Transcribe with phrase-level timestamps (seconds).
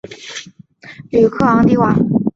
[1.11, 1.95] 吕克昂迪瓦。